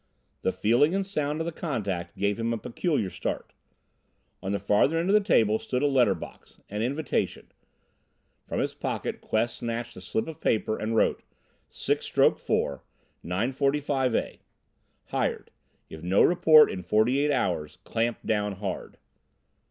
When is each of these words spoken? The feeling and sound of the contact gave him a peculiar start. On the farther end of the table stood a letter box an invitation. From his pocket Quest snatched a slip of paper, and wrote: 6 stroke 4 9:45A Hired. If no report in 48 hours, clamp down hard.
The 0.41 0.51
feeling 0.51 0.95
and 0.95 1.05
sound 1.05 1.41
of 1.41 1.45
the 1.45 1.51
contact 1.51 2.17
gave 2.17 2.39
him 2.39 2.51
a 2.53 2.57
peculiar 2.57 3.11
start. 3.11 3.53
On 4.41 4.51
the 4.51 4.57
farther 4.57 4.97
end 4.97 5.11
of 5.11 5.13
the 5.13 5.19
table 5.21 5.59
stood 5.59 5.83
a 5.83 5.85
letter 5.85 6.15
box 6.15 6.59
an 6.71 6.81
invitation. 6.81 7.51
From 8.47 8.61
his 8.61 8.73
pocket 8.73 9.21
Quest 9.21 9.57
snatched 9.57 9.95
a 9.95 10.01
slip 10.01 10.27
of 10.27 10.41
paper, 10.41 10.75
and 10.75 10.95
wrote: 10.95 11.21
6 11.69 12.03
stroke 12.03 12.39
4 12.39 12.83
9:45A 13.23 14.39
Hired. 15.09 15.51
If 15.87 16.01
no 16.01 16.23
report 16.23 16.71
in 16.71 16.81
48 16.81 17.29
hours, 17.29 17.77
clamp 17.83 18.17
down 18.25 18.53
hard. 18.53 18.97